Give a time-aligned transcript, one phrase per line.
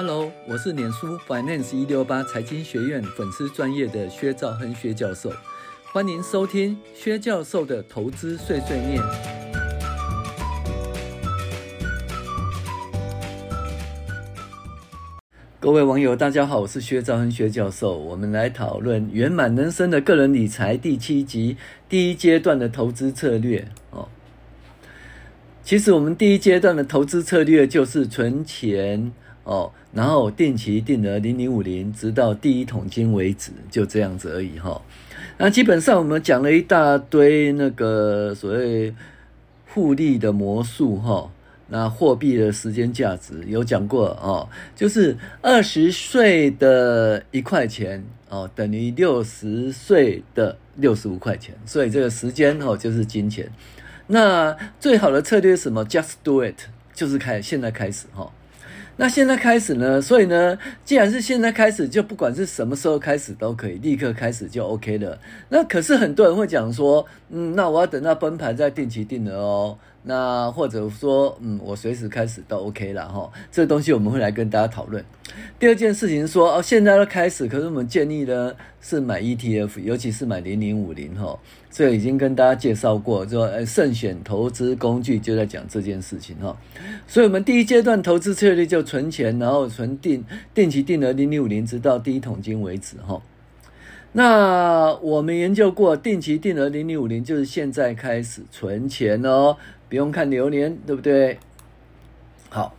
[0.00, 5.28] Hello，我是脸书 Finance 一六八财经学院粉丝专业的薛兆亨薛教授，
[5.92, 9.02] 欢迎收听薛教授的投资碎碎念。
[15.58, 21.56] 各位网友，大家好，我是薛兆亨薛教授，我们来讨论圆满人生的个人理财第七集
[21.88, 24.08] 第一阶段的投资策略哦。
[25.68, 29.12] 其实我们第一阶段的投资策略就是存钱。
[29.44, 34.80] 哦，然后定期定额零零五零，直到第一桶金为止，就这样子而已哈。
[35.36, 38.94] 那基本上我们讲了一大堆那个所谓
[39.66, 41.30] 复利的魔术哈。
[41.66, 53.46] 那货币的时间价值有讲过哦，就是二十岁的一块钱哦，等于六十岁的六十五块钱，所以这个时间哦就是金钱。
[54.08, 56.56] 那最好的策略是什么？Just do it，
[56.92, 58.30] 就是开现在开始哈。
[58.96, 60.02] 那现在开始呢？
[60.02, 65.16] 所以呢，既然是现在开始，就不管是什么时候开始都可以，立刻开始就 OK 了。
[65.50, 69.78] 那可是很多人会讲说，嗯，那我要等到崩盘再定期定额哦。
[70.02, 73.30] 那或者说，嗯，我随时开始都 OK 了哈。
[73.50, 75.04] 这个东西我们会来跟大家讨论。
[75.58, 81.38] 第二件事情说，哦，现在都开始，可是我们建议呢是买 ETF，尤其是买零零五零哈。
[81.70, 86.56] 这已经跟大家介绍过，就说，呃，慎选投资工具就在讲这件事情哈。
[87.06, 90.24] 所以，我们第一阶段投资策略就存钱，然后存定
[90.54, 93.20] 定期定额零零五零，直到第一桶金为止哈。
[94.12, 99.56] 那我们研究过，定期定额零零五零就是现在开始存钱哦，
[99.88, 101.38] 不用看流年，对不对？
[102.48, 102.74] 好，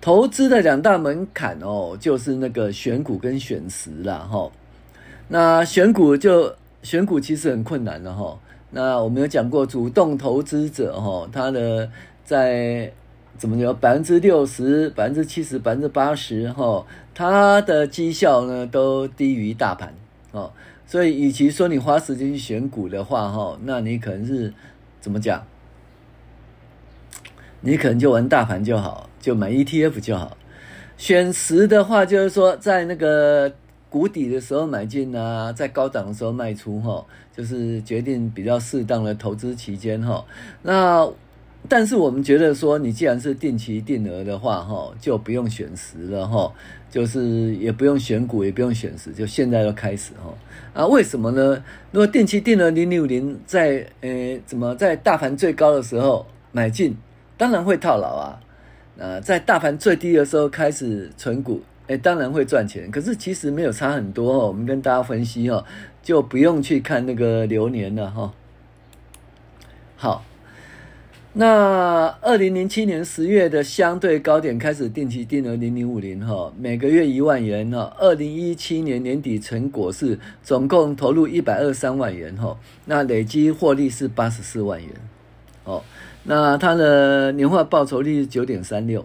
[0.00, 4.50] 投资的两大门槛哦，就是那个选股跟选时啦哈。
[5.28, 8.36] 那选股就选股其实很困难的哈。
[8.70, 11.88] 那我们有讲过，主动投资者哈，他的
[12.24, 12.92] 在
[13.38, 19.94] 怎么讲，百分之六十、百分之七十、百分之八十哈，他的绩效呢都低于大盘。
[20.36, 20.52] 哦，
[20.86, 24.52] 所以与其说你花时间去选股的话，哈，那你可能是
[25.00, 25.44] 怎么讲？
[27.62, 30.36] 你可能就玩大盘就好，就买 ETF 就好。
[30.98, 33.52] 选时的话，就是说在那个
[33.88, 37.04] 谷底的时候买进啊，在高档的时候卖出，哈，
[37.34, 40.24] 就是决定比较适当的投资期间，哈。
[40.62, 41.08] 那
[41.68, 46.52] 但是我们觉得说，你既然是定期定额的话，哈，就不用选时了，哈。
[46.88, 50.32] 就是也不用选股，也不用选时，就现在就开始哈
[50.72, 50.86] 啊？
[50.86, 51.62] 为什么呢？
[51.90, 56.96] 如果定期定额零六零在呃怎么在大盘最高的时候买进，
[57.36, 58.40] 当然会套牢啊。
[58.98, 62.90] 啊，在大盘最低的时候开始存股，诶当然会赚钱。
[62.90, 64.46] 可是其实没有差很多哦。
[64.46, 65.62] 我们跟大家分析哦，
[66.02, 68.32] 就不用去看那个流年了哈。
[69.96, 70.24] 好。
[71.38, 77.94] 那二零零七年十月的相对高点开始定期定额零零五零哈，每个月一万元哈。
[77.98, 84.90] 二零一七年年底成果是总共投入一百二三万元哈，那累积获利是八十四万元
[85.64, 85.82] 哦。
[86.22, 89.04] 那它的年化报酬率是九点三六，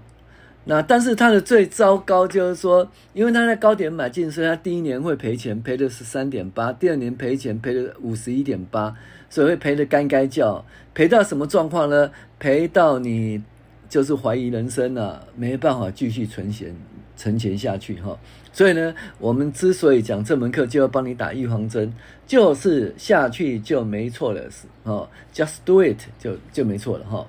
[0.65, 8.95] 那但是它的最糟糕就是说，因为他在高点买进，所以他第一年会赔钱，赔的是三点八，第二年赔钱赔了五十一点八。
[9.29, 12.11] 所以会赔得干干叫，赔到什么状况呢？
[12.37, 13.41] 赔到你
[13.87, 16.75] 就是怀疑人生了，啊，没办法继续存钱
[17.15, 18.19] 存钱下去哈。
[18.51, 21.93] 所以呢，我们之所以讲这门课，就要帮你打预防针，
[22.27, 27.25] 就是下去就没错了，是哦，just do it 就就没错了哈。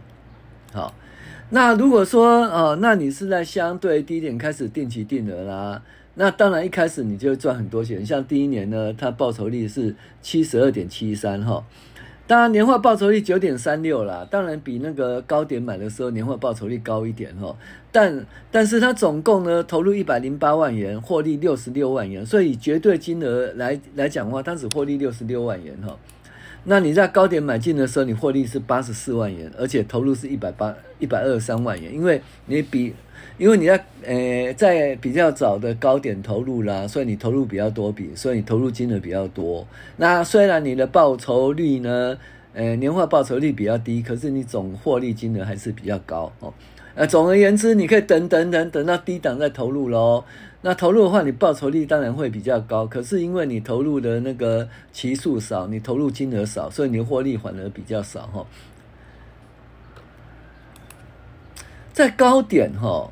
[0.72, 0.94] 好，
[1.54, 5.82] 那如果说哦，那你是在相对低点开始定期定额啦，
[6.14, 11.62] 那当然一开始你就会赚很多钱，像第一年呢，它报酬率是七十二点七三哈。
[12.26, 17.54] 当然，年化报酬率九点三六啦，当然比那个高点买的时候年化报酬率高一点哈。
[17.90, 25.94] 但但是它总共呢投入一百零八万元，获利六十六万元，所以绝对金额来来讲的话，它只获利六十六万元哈。
[26.64, 32.94] 那你在高点买进的时候，你获利是八十四万元，而且投入是一百八一百二十三万元，因为你比。
[33.38, 39.66] 因为你在呃在比较早的高点投入啦，所以你投入比较多比，所以你投入金额比较多。
[39.96, 42.16] 那虽然你的报酬率呢，
[42.54, 46.52] 呃年化报酬率比较低，可是你总获利金额还是比较高哦。
[46.94, 50.24] 呃，总而言之，你可以等等等等到低档再投入喽。
[50.60, 58.46] 那投入的话，你报酬率当然会比较高，可是因为你投入的那个期数少，你投入金额少，所以你的获利反而比较少哈。
[61.92, 63.10] 在高点哈。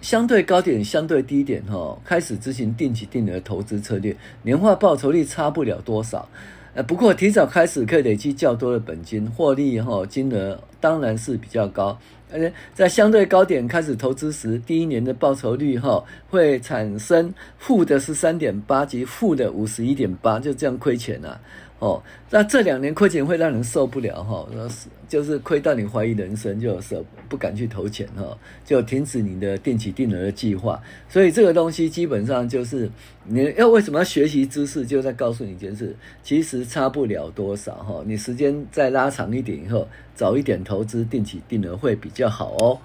[0.00, 6.28] 相对高点、相对低点，哈，开始执行定期定额投资策略，年化报酬率差不了多少。
[6.74, 11.96] 呃，不过提早开始可以累积较多的本金，获利哈金额当然是比较高。
[12.32, 21.40] 而且在相对高点开始投资时，第一年的报酬率哈会产生负的十三点八及负的五十一点八，就这样亏钱了、啊。
[21.80, 30.80] 哦，那这两年亏钱会让人受不了哈，那是就是亏到你怀疑人生，就舍不敢去投钱哈，就停止你的定期定额的计划。
[31.10, 32.90] 所以这个东西基本上就是
[33.24, 38.02] 你要为什么要学习知识，就在告诉你一件事，其实差不了多少哈。
[38.06, 42.78] 你时间再拉长一点以后，早一点投资定期定额会比较好哦。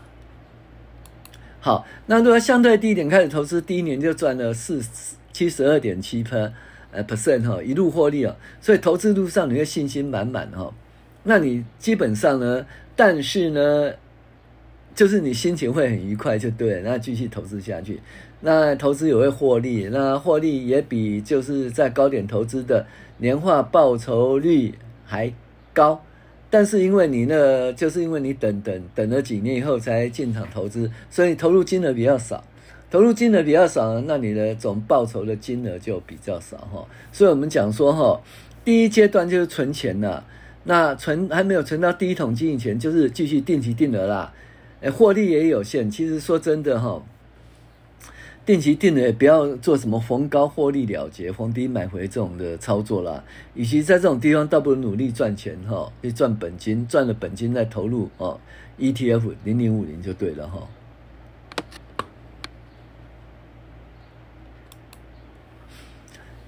[1.62, 4.82] 好，那如果相对低一点开始投资，第一年就赚了四
[5.32, 6.52] 七十二点七分。
[6.92, 10.74] 呃，percent 哈，一路获利哦，所以投资路上你会信心满满哈。
[11.24, 12.66] 那你基本上呢，
[12.96, 13.94] 但是呢，
[14.96, 18.00] 就是你心情会很愉快就对了，那继续投资下去，
[18.42, 22.86] 那投资也会获利，那获利也比就是在高点投资的
[23.18, 24.74] 年化报酬率
[25.06, 25.32] 还
[25.74, 26.04] 高。
[26.50, 32.44] 但是因为你呢，就是因为你等等等了几年以后才进场投资，所以投入金额比较少。
[32.92, 36.84] 投入金额比较少，那你的总报酬的金额就比较少哈。
[37.12, 38.20] 所以我们讲说哈，
[38.66, 40.26] 第一阶段就是存钱了，
[40.64, 44.34] 那存还没有存到第一桶金以前，就是继续定期定额啦。
[44.82, 45.92] 诶，获利也有限。
[45.92, 47.04] 其实说真的哈，
[48.46, 53.24] 定期定额也不要做什么逢高获利了结、逢低买回这种的操作啦。
[53.54, 58.40] 与其在这种地方，倒不如努力赚钱哈，去赚本金，赚了本金再投入哦
[58.80, 60.68] ，ETF 零零五零就对了哈。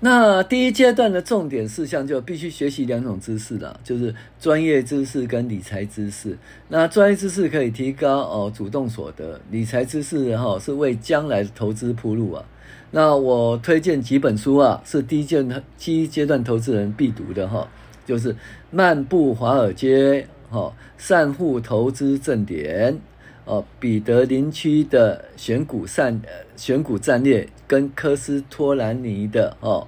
[0.03, 6.36] 那第一阶段的重点事项就必须学习两种知识了，就是专业知识跟理财知识。
[6.69, 12.44] 那专业知识可以提高哦主动所得，理财知识哈是为将来的投资铺路啊。
[12.89, 15.45] 那我推荐几本书啊，是第一阶
[15.77, 17.69] 第一阶段投资人必读的哈，
[18.03, 18.33] 就是
[18.71, 23.00] 《漫步华尔街》哈，散户投资正点
[23.45, 26.21] 哦，彼得林区的选股战
[26.55, 27.47] 选股战略。
[27.71, 29.88] 跟科斯托兰尼的哦，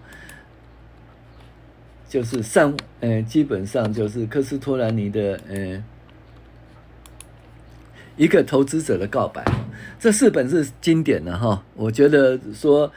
[2.08, 5.84] 就是上，呃，基本上就是科斯托兰尼的，呃，
[8.16, 9.44] 一个投资者的告白。
[10.00, 12.90] 这四本是经典的哈，我觉得说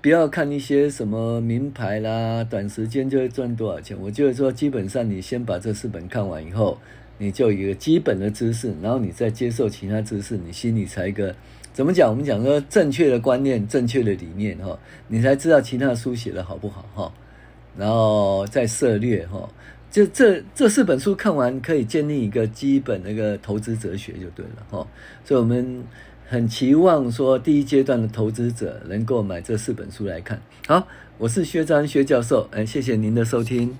[0.00, 3.94] 不要看一些什么名牌啦，短时间就会赚多少钱。
[4.00, 6.78] 我就是说，基本上你先把这四本看完以后，
[7.18, 11.34] 你就有一个基本的知识，然后你再接受其他知识，你心里才一个。
[11.72, 12.08] 怎么讲？
[12.08, 14.78] 我们讲说正确的观念、正确的理念哈，
[15.08, 17.12] 你才知道其他的书写的好不好哈，
[17.76, 19.48] 然后再涉猎哈。
[19.90, 24.86] 就这这四本书看完，可以建立一个基本那个投资哲学就对了哈。
[25.24, 25.82] 所以我们
[26.28, 30.40] 很期望说，第一阶段的投资者能够买这四本书来看。
[30.68, 30.86] 好，
[31.18, 33.76] 我是薛章薛教授，哎，谢谢您的收听。